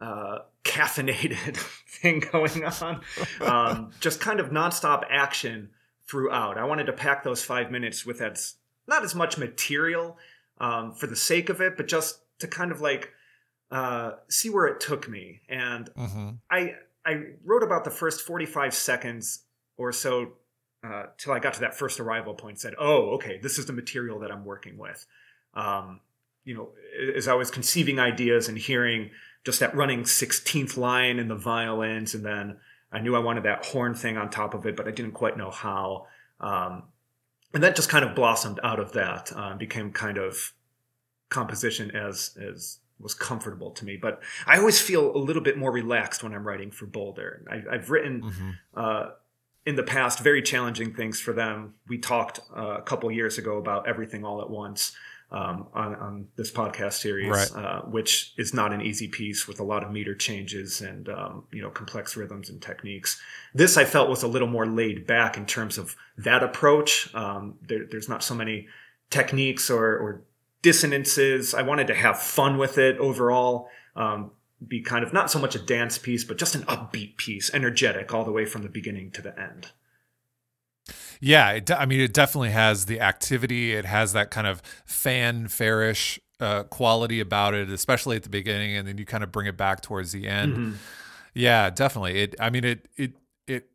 [0.00, 1.56] uh, caffeinated
[1.88, 3.00] thing going on,
[3.40, 5.70] um, just kind of nonstop action
[6.06, 6.58] throughout.
[6.58, 8.54] I wanted to pack those five minutes with as
[8.86, 10.18] not as much material
[10.58, 13.12] um, for the sake of it, but just to kind of like
[13.70, 15.40] uh, see where it took me.
[15.48, 19.44] And hmm I I wrote about the first 45 seconds
[19.76, 20.32] or so
[20.84, 22.60] uh, till I got to that first arrival point.
[22.60, 25.06] Said, "Oh, okay, this is the material that I'm working with."
[25.54, 26.00] Um,
[26.44, 26.70] you know,
[27.16, 29.10] as I was conceiving ideas and hearing
[29.46, 32.56] just that running 16th line in the violins, and then
[32.90, 35.38] I knew I wanted that horn thing on top of it, but I didn't quite
[35.38, 36.08] know how.
[36.40, 36.82] Um,
[37.54, 40.52] and that just kind of blossomed out of that, uh, became kind of
[41.28, 43.96] composition as as was comfortable to me.
[43.96, 47.44] But I always feel a little bit more relaxed when I'm writing for Boulder.
[47.48, 49.10] I, I've written hmm uh,
[49.64, 51.74] in the past very challenging things for them.
[51.88, 54.92] We talked uh, a couple years ago about everything all at once
[55.30, 57.50] um, on, on this podcast series, Right.
[57.64, 61.44] uh, which is not an easy piece with a lot of meter changes and um,
[61.52, 63.20] you know complex rhythms and techniques.
[63.54, 67.12] This I felt was a little more laid back in terms of that approach.
[67.14, 68.68] Um, there, there's not so many
[69.10, 70.22] techniques or, or
[70.62, 71.54] dissonances.
[71.54, 73.68] I wanted to have fun with it overall.
[73.94, 74.30] Um,
[74.66, 78.12] be kind of not so much a dance piece, but just an upbeat piece, energetic
[78.14, 79.68] all the way from the beginning to the end.
[81.20, 83.72] Yeah, it, I mean, it definitely has the activity.
[83.72, 88.86] It has that kind of fanfarish uh, quality about it, especially at the beginning, and
[88.86, 90.56] then you kind of bring it back towards the end.
[90.56, 90.74] Mhm.
[91.34, 92.20] Yeah, definitely.
[92.22, 92.34] It.
[92.40, 92.88] I mean, it.
[92.96, 93.12] It.
[93.46, 93.68] It.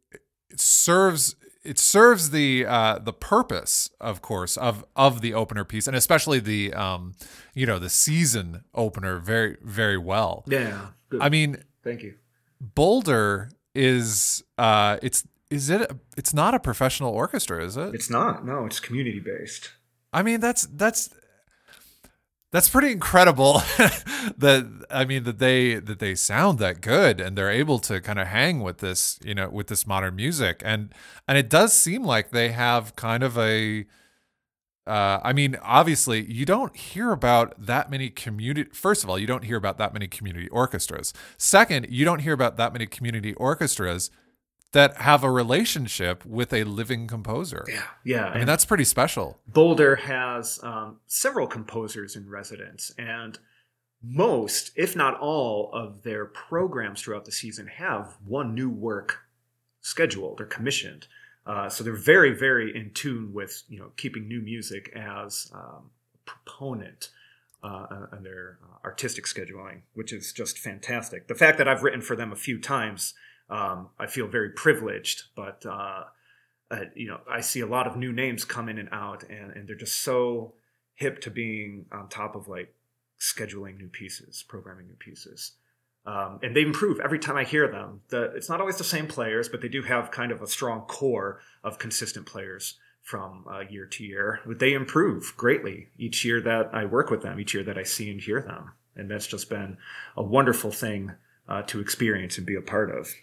[0.49, 1.35] It serves.
[1.63, 6.39] It serves the uh, the purpose, of course, of of the opener piece, and especially
[6.39, 7.13] the um,
[7.53, 10.43] you know, the season opener very very well.
[10.47, 10.87] Yeah.
[11.09, 11.21] Good.
[11.21, 12.15] I mean, Thank you.
[12.59, 15.81] Boulder is uh, it's is it?
[15.81, 17.93] A, it's not a professional orchestra, is it?
[17.93, 18.45] It's not.
[18.45, 19.71] No, it's community based.
[20.13, 21.09] I mean, that's that's
[22.51, 23.53] that's pretty incredible.
[24.37, 28.17] that I mean that they that they sound that good and they're able to kind
[28.17, 30.93] of hang with this, you know, with this modern music, and
[31.27, 33.85] and it does seem like they have kind of a.
[34.87, 38.69] Uh, I mean, obviously, you don't hear about that many community.
[38.73, 41.13] First of all, you don't hear about that many community orchestras.
[41.37, 44.09] Second, you don't hear about that many community orchestras
[44.71, 47.65] that have a relationship with a living composer.
[47.67, 48.25] Yeah, yeah.
[48.27, 49.39] I mean, that's pretty special.
[49.47, 53.37] Boulder has um, several composers in residence, and
[54.01, 59.19] most, if not all, of their programs throughout the season have one new work
[59.81, 61.07] scheduled or commissioned.
[61.45, 65.89] Uh, so they're very, very in tune with you know keeping new music as um,
[66.15, 67.09] a proponent
[67.63, 71.27] uh, in their uh, artistic scheduling, which is just fantastic.
[71.27, 73.13] The fact that I've written for them a few times,
[73.51, 75.23] um, I feel very privileged.
[75.35, 76.05] But uh,
[76.71, 79.51] uh, you know, I see a lot of new names come in and out, and,
[79.51, 80.53] and they're just so
[80.95, 82.73] hip to being on top of like
[83.19, 85.51] scheduling new pieces, programming new pieces.
[86.03, 88.01] Um, and they improve every time I hear them.
[88.09, 90.81] The, it's not always the same players, but they do have kind of a strong
[90.81, 94.39] core of consistent players from uh, year to year.
[94.45, 97.83] But they improve greatly each year that I work with them, each year that I
[97.83, 98.71] see and hear them.
[98.95, 99.77] And that's just been
[100.17, 101.11] a wonderful thing
[101.47, 103.13] uh, to experience and be a part of.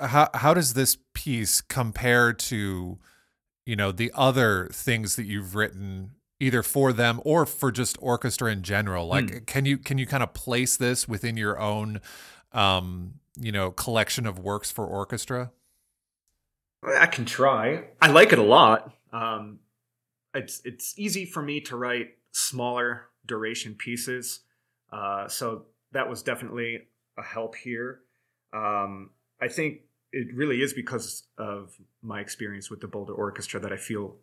[0.00, 2.98] How, how does this piece compare to,
[3.66, 8.52] you know, the other things that you've written either for them or for just orchestra
[8.52, 9.06] in general?
[9.06, 9.46] Like mm.
[9.46, 12.00] can you can you kind of place this within your own
[12.52, 15.50] um you know collection of works for orchestra?
[16.98, 17.84] I can try.
[18.00, 18.92] I like it a lot.
[19.12, 19.60] Um
[20.34, 24.40] it's it's easy for me to write smaller duration pieces
[24.92, 26.82] uh so that was definitely
[27.16, 28.00] a help here.
[28.52, 29.10] Um
[29.40, 29.80] i think
[30.12, 34.16] it really is because of my experience with the boulder orchestra that i feel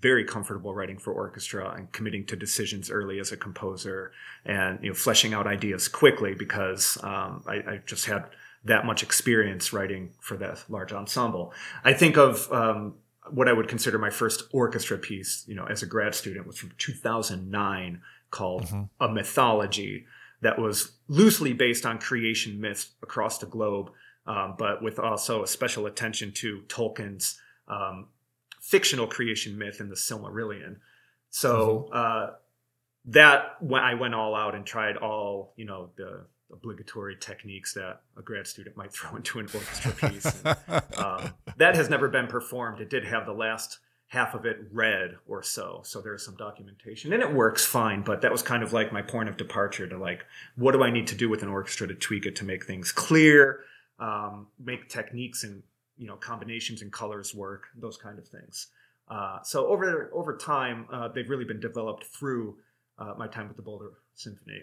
[0.00, 4.12] very comfortable writing for orchestra and committing to decisions early as a composer
[4.44, 8.24] and you know fleshing out ideas quickly because um, I, I, just had
[8.64, 11.52] that much experience writing for that large ensemble.
[11.84, 12.94] I think of um,
[13.30, 16.58] what I would consider my first orchestra piece, you know, as a grad student was
[16.58, 18.00] from 2009
[18.30, 18.82] called mm-hmm.
[19.00, 20.06] A Mythology
[20.40, 23.90] that was loosely based on creation myths across the globe,
[24.28, 28.08] um, but with also a special attention to Tolkien's um,
[28.60, 30.76] fictional creation myth in the Silmarillion.
[31.30, 31.96] So mm-hmm.
[31.96, 32.34] uh,
[33.06, 38.00] that when I went all out and tried all you know the obligatory techniques that
[38.16, 40.42] a grad student might throw into an orchestra piece.
[40.44, 42.80] And, um, that has never been performed.
[42.80, 45.82] It did have the last half of it read or so.
[45.84, 49.02] So there's some documentation and it works fine, but that was kind of like my
[49.02, 50.24] point of departure to like,
[50.56, 52.90] what do I need to do with an orchestra to tweak it to make things
[52.90, 53.60] clear,
[53.98, 55.62] um, make techniques and
[55.96, 58.68] you know combinations and colors work, those kind of things.
[59.08, 62.56] Uh, so over over time, uh, they've really been developed through
[62.98, 64.62] uh, my time with the Boulder Symphony,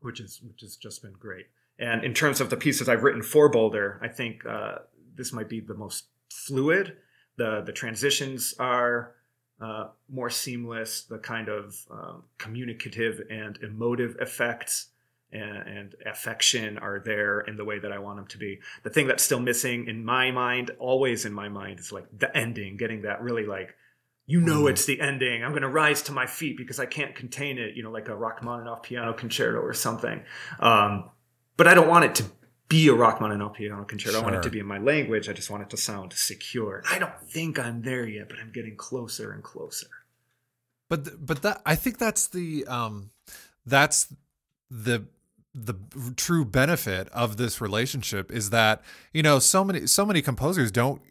[0.00, 1.46] which is which has just been great.
[1.78, 4.78] And in terms of the pieces I've written for Boulder, I think uh,
[5.14, 6.96] this might be the most fluid.
[7.36, 9.14] the The transitions are
[9.60, 11.02] uh, more seamless.
[11.02, 14.88] The kind of um, communicative and emotive effects
[15.32, 18.60] and, and, affection are there in the way that I want them to be.
[18.82, 22.34] The thing that's still missing in my mind, always in my mind, is like the
[22.36, 23.74] ending, getting that really like,
[24.26, 24.70] you know, mm.
[24.70, 25.44] it's the ending.
[25.44, 28.08] I'm going to rise to my feet because I can't contain it, you know, like
[28.08, 30.22] a Rachmaninoff piano concerto or something.
[30.60, 31.10] Um,
[31.56, 32.24] but I don't want it to
[32.68, 34.12] be a Rachmaninoff piano concerto.
[34.12, 34.20] Sure.
[34.20, 35.28] I want it to be in my language.
[35.28, 36.82] I just want it to sound secure.
[36.90, 39.88] I don't think I'm there yet, but I'm getting closer and closer.
[40.88, 43.10] But but that I think that's the um
[43.66, 44.12] that's
[44.70, 45.06] the
[45.66, 45.74] the
[46.16, 48.82] true benefit of this relationship is that
[49.12, 51.02] you know so many so many composers don't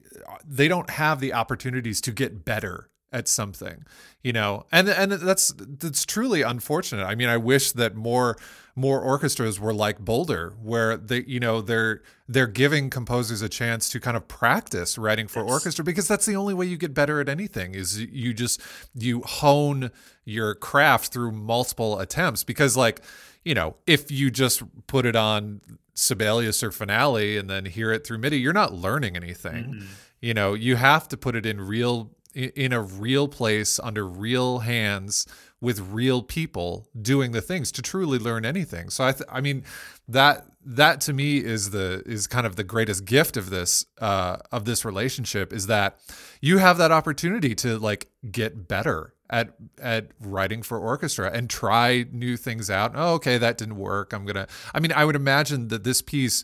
[0.45, 3.85] they don't have the opportunities to get better at something
[4.27, 4.65] you know?
[4.73, 7.05] And and that's that's truly unfortunate.
[7.05, 8.35] I mean i wish that more
[8.75, 13.89] more orchestras were like boulder where they you know they're they're giving composers a chance
[13.89, 17.21] to kind of practice writing for orchestra because that's the only way you get better
[17.21, 18.61] at anything is you just
[18.93, 19.91] you hone
[20.27, 22.43] your craft through multiple attempts.
[22.43, 23.01] Because like
[23.47, 25.61] you know, if you just put it on
[25.93, 29.65] Sibelius or Finale and then hear it through MIDI, you're not learning anything.
[29.65, 29.85] Mm-hmm.
[30.19, 34.59] You know, you have to put it in real in a real place under real
[34.59, 35.25] hands
[35.61, 38.89] with real people doing the things to truly learn anything.
[38.89, 39.63] So I th- I mean
[40.09, 44.37] that that to me is the is kind of the greatest gift of this uh
[44.51, 45.97] of this relationship is that
[46.41, 52.05] you have that opportunity to like get better at at writing for orchestra and try
[52.11, 52.93] new things out.
[52.95, 54.13] Oh, okay, that didn't work.
[54.13, 54.47] I'm gonna.
[54.73, 56.43] I mean, I would imagine that this piece,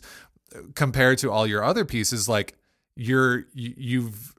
[0.74, 2.56] compared to all your other pieces, like
[2.96, 4.34] you're you've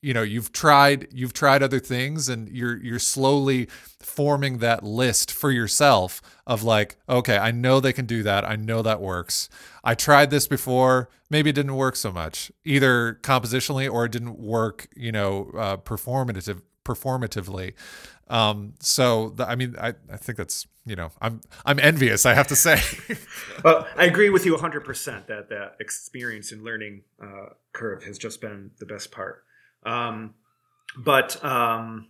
[0.00, 3.66] you know you've tried you've tried other things and you're you're slowly
[3.98, 8.54] forming that list for yourself of like okay i know they can do that i
[8.54, 9.48] know that works
[9.82, 14.38] i tried this before maybe it didn't work so much either compositionally or it didn't
[14.38, 17.74] work you know uh, performative performatively.
[18.28, 22.26] Um, so the, I mean, I, I think that's you know I'm I'm envious.
[22.26, 22.80] I have to say.
[23.64, 28.18] well, I agree with you 100 percent that that experience and learning uh, curve has
[28.18, 29.44] just been the best part.
[29.84, 30.34] Um,
[30.96, 32.08] but um,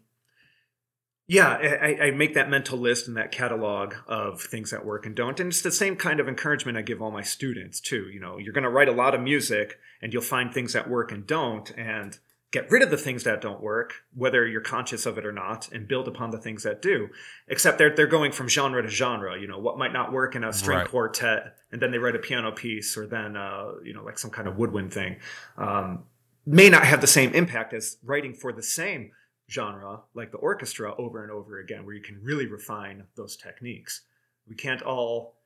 [1.26, 5.14] yeah, I, I, make that mental list and that catalog of things that work and
[5.14, 5.38] don't.
[5.38, 8.08] And it's the same kind of encouragement I give all my students too.
[8.10, 10.88] You know, you're going to write a lot of music and you'll find things that
[10.88, 11.70] work and don't.
[11.76, 12.18] And
[12.50, 15.70] get rid of the things that don't work, whether you're conscious of it or not,
[15.70, 17.08] and build upon the things that do.
[17.48, 19.38] Except they're they're going from genre to genre.
[19.38, 20.88] You know, what might not work in a string right.
[20.88, 24.30] quartet, and then they write a piano piece, or then uh, you know, like some
[24.30, 25.16] kind of woodwind thing,
[25.56, 26.04] um,
[26.46, 29.10] may not have the same impact as writing for the same
[29.50, 34.02] genre, like the orchestra, over and over again, where you can really refine those techniques.
[34.46, 35.36] We can't all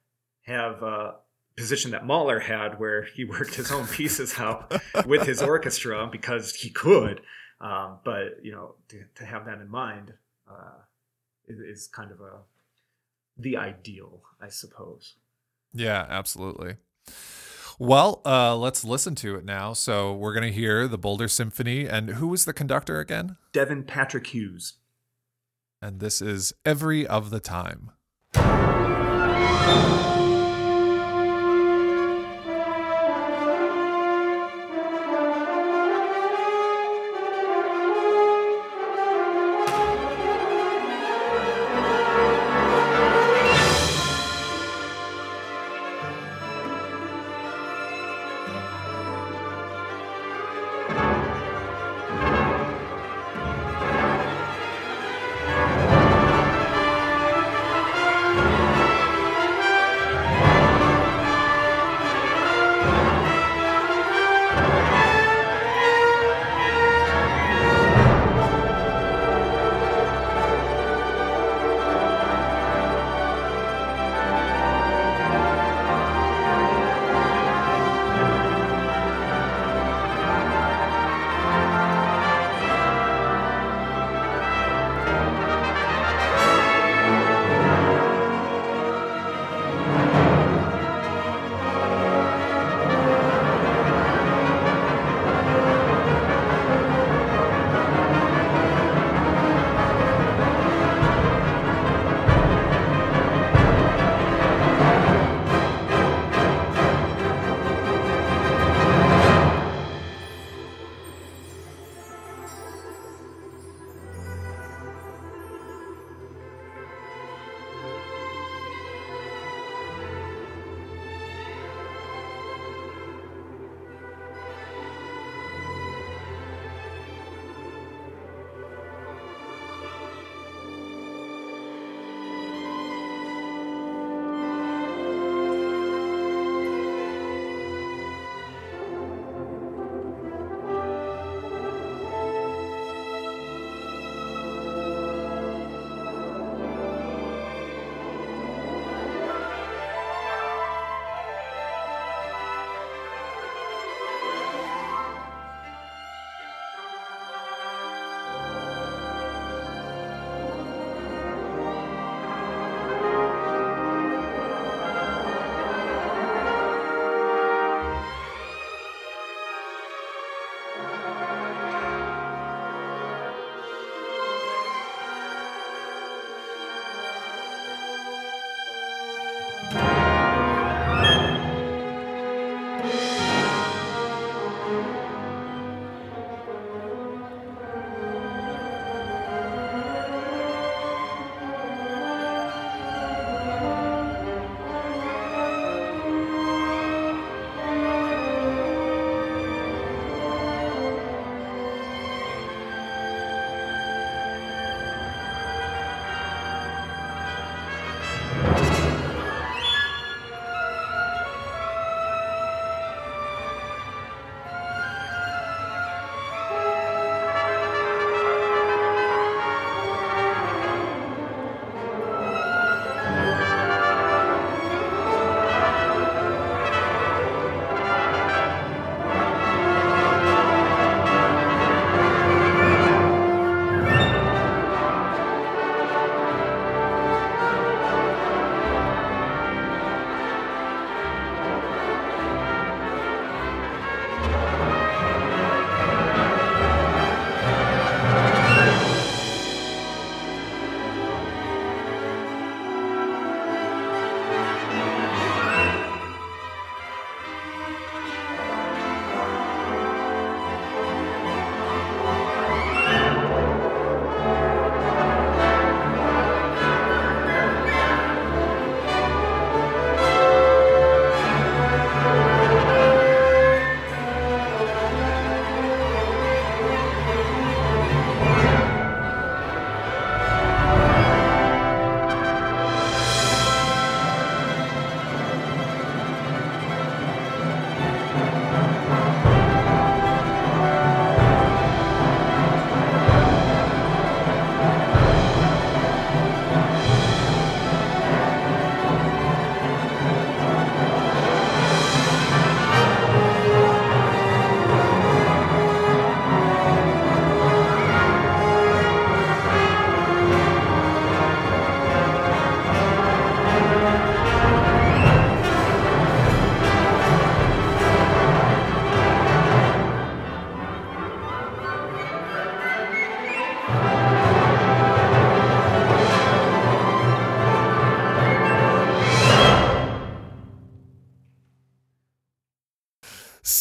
[0.43, 1.13] have uh,
[1.57, 4.73] position that Mahler had, where he worked his own pieces out
[5.07, 7.21] with his orchestra because he could.
[7.61, 10.13] Um, but you know, to, to, have that in mind
[10.51, 10.81] uh,
[11.47, 12.41] is, is, kind of a
[13.39, 15.15] the ideal, I suppose.
[15.73, 16.75] Yeah, absolutely.
[17.79, 19.73] Well, uh, let's listen to it now.
[19.75, 23.37] So we're going to hear the Boulder Symphony, and who was the conductor again?
[23.53, 24.75] Devin Patrick Hughes.
[25.81, 27.93] And this is Every of the Time.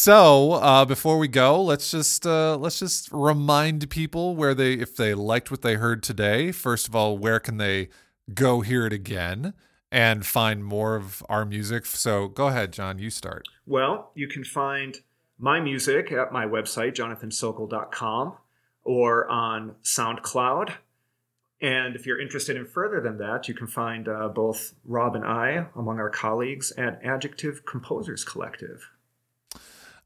[0.02, 4.96] So uh, before we go, let's just uh, let's just remind people where they, if
[4.96, 6.50] they liked what they heard today.
[6.50, 7.88] First of all, where can they
[8.34, 9.54] go hear it again
[9.92, 11.86] and find more of our music?
[11.86, 12.98] So go ahead, John.
[12.98, 13.46] You start.
[13.64, 14.98] Well, you can find
[15.38, 18.36] my music at my website, jonathansokol.com,
[18.82, 20.72] or on SoundCloud.
[21.60, 25.24] And if you're interested in further than that, you can find uh, both Rob and
[25.24, 28.90] I among our colleagues at Adjective Composers Collective.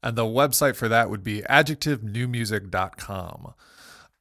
[0.03, 3.53] And the website for that would be adjectivenewmusic.com.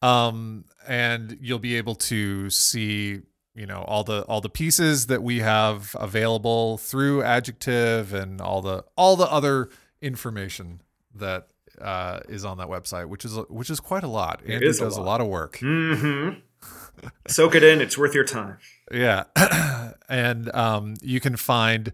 [0.03, 3.21] Um, and you'll be able to see,
[3.55, 8.63] you know, all the all the pieces that we have available through Adjective and all
[8.63, 9.69] the all the other
[10.01, 10.81] information
[11.15, 11.49] that
[11.81, 14.41] uh, is on that website, which is which is quite a lot.
[14.45, 15.07] It Andrew a does a lot.
[15.07, 15.59] lot of work.
[15.59, 17.09] Mm-hmm.
[17.27, 18.59] Soak it in; it's worth your time.
[18.93, 19.25] Yeah.
[20.09, 21.93] and um, you can find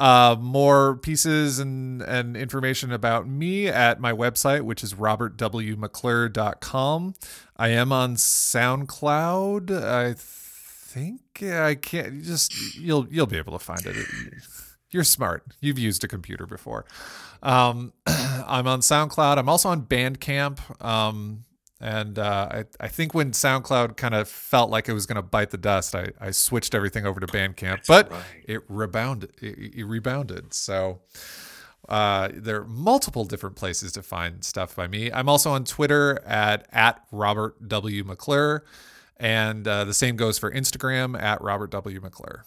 [0.00, 7.14] uh, more pieces and, and information about me at my website, which is robertwmcclure.com.
[7.58, 9.70] I am on SoundCloud.
[9.70, 13.94] I think I can't just you'll you'll be able to find it.
[14.90, 15.44] You're smart.
[15.60, 16.86] You've used a computer before.
[17.42, 19.36] Um, I'm on SoundCloud.
[19.36, 20.82] I'm also on Bandcamp.
[20.82, 21.44] Um,
[21.80, 25.22] and uh, I, I think when SoundCloud kind of felt like it was going to
[25.22, 28.22] bite the dust, I, I switched everything over to Bandcamp, but right.
[28.46, 29.32] it rebounded.
[29.40, 30.52] It, it rebounded.
[30.52, 31.00] So
[31.88, 35.10] uh, there are multiple different places to find stuff by me.
[35.10, 38.64] I'm also on Twitter at at Robert W McClure,
[39.16, 42.44] and uh, the same goes for Instagram at Robert W McClure.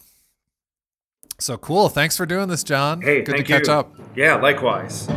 [1.40, 1.90] So cool.
[1.90, 3.02] Thanks for doing this, John.
[3.02, 3.74] Hey, good thank to catch you.
[3.74, 3.96] up.
[4.16, 5.10] Yeah, likewise.